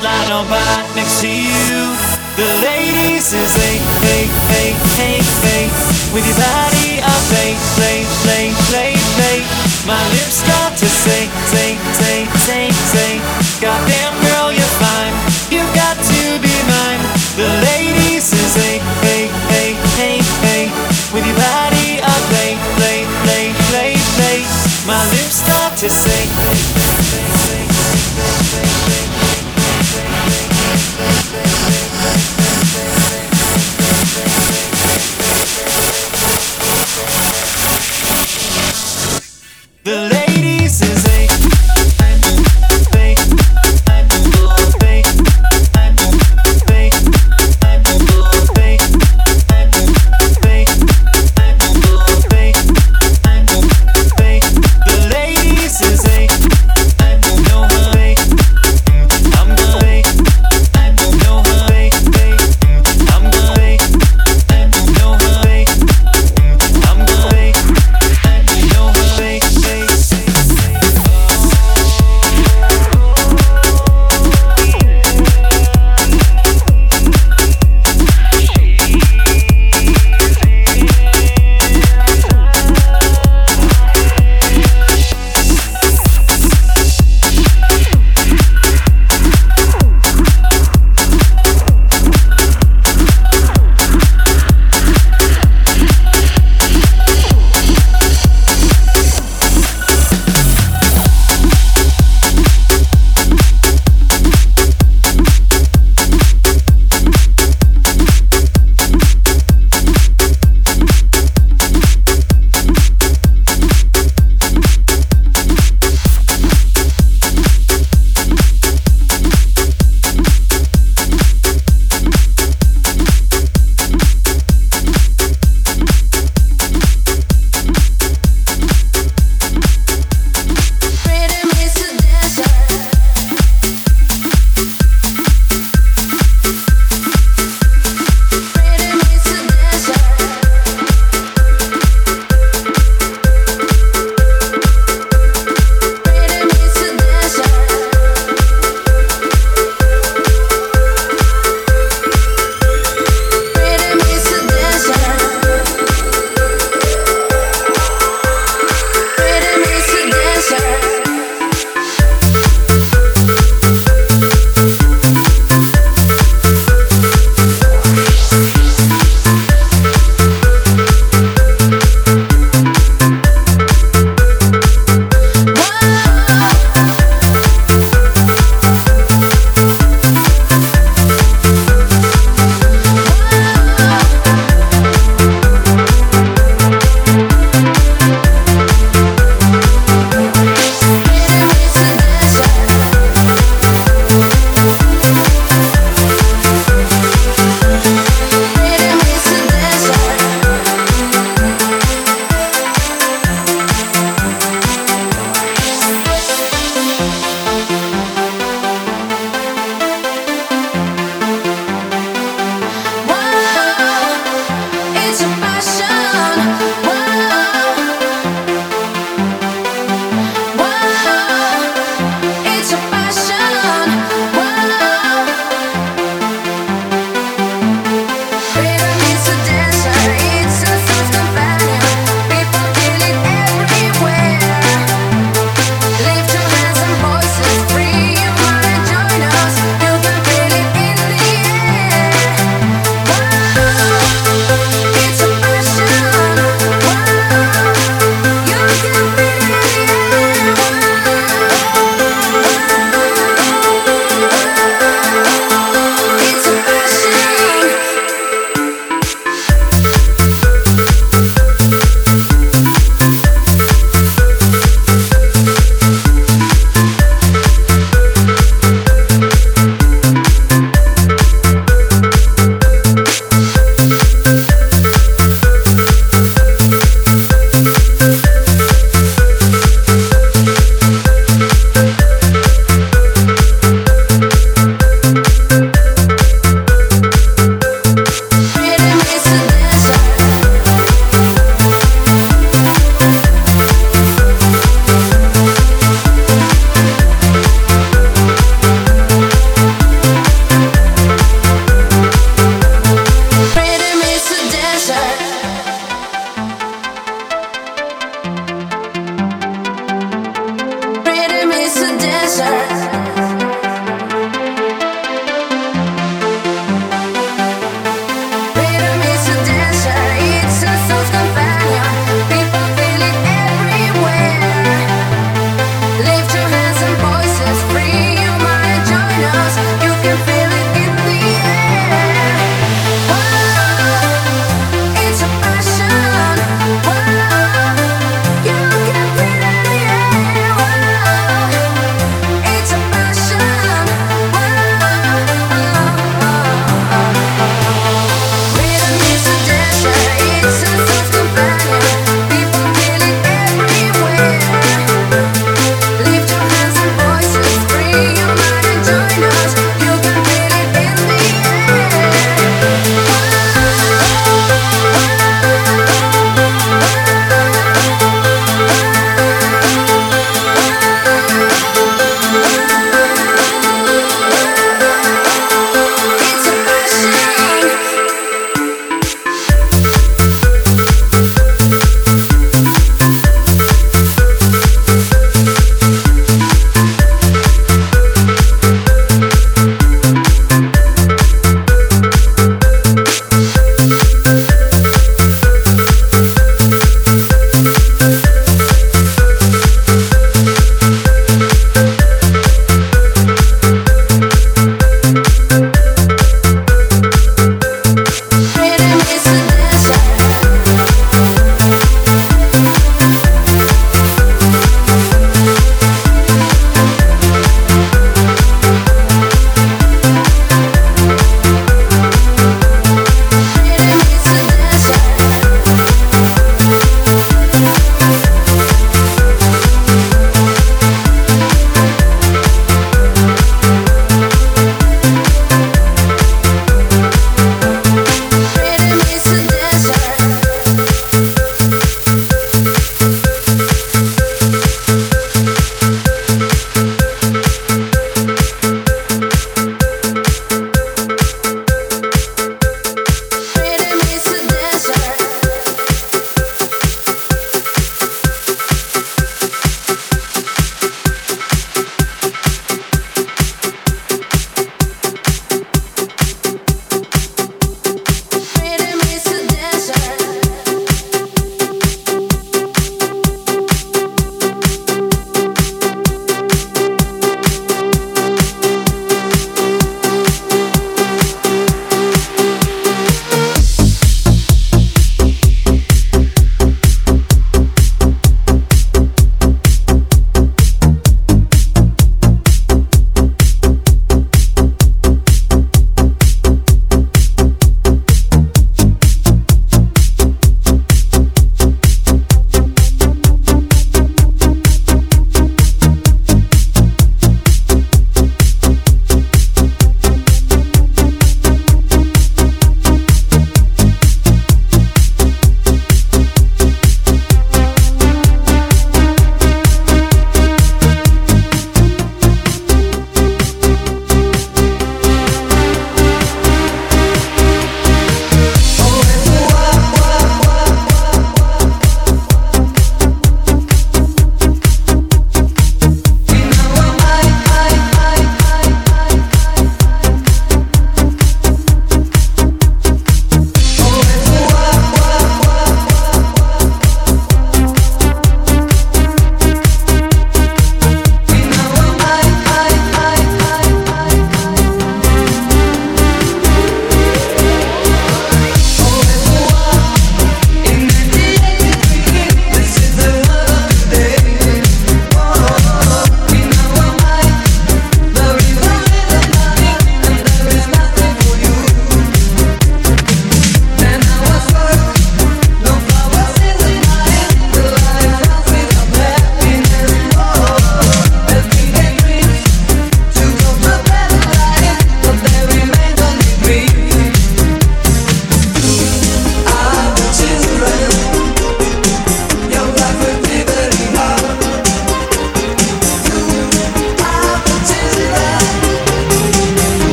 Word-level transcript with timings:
lie 0.00 0.10
line 0.10 0.32
on 0.32 0.46
by 0.48 0.82
next 0.96 1.20
to 1.20 1.28
you. 1.28 1.94
The 2.34 2.48
ladies 2.66 3.32
is 3.32 3.54
a 3.54 3.72
hey, 4.02 4.26
hey, 4.50 4.70
hey, 4.98 5.18
hey." 5.44 5.64
With 6.14 6.26
your 6.26 6.38
body, 6.38 7.02
I 7.02 7.14
play, 7.30 7.50
play, 7.74 7.98
play, 8.22 8.46
play, 8.70 8.90
play. 9.18 9.38
My 9.86 10.00
lips 10.14 10.42
got 10.46 10.74
to 10.78 10.86
say, 10.86 11.26
say, 11.50 11.76
say, 11.98 12.18
say, 12.46 12.64
say. 12.90 13.12
Goddamn 13.60 14.14
girl, 14.26 14.50
you're 14.50 14.74
fine. 14.78 15.14
You've 15.50 15.74
got 15.74 15.98
to 15.98 16.22
be 16.42 16.54
mine. 16.70 17.02
The 17.38 17.50
ladies 17.66 18.32
is 18.32 18.54
a 18.56 18.72
hey, 19.02 19.26
hey, 19.50 19.70
hey, 19.98 20.16
hey." 20.42 20.64
With 21.12 21.26
your 21.26 21.38
body, 21.38 22.02
I 22.02 22.14
play, 22.30 22.58
play, 22.78 22.98
play, 23.22 23.44
play, 23.70 23.92
play. 24.18 24.38
My 24.86 25.02
lips 25.14 25.42
start 25.42 25.78
to 25.78 25.88
say. 25.90 26.93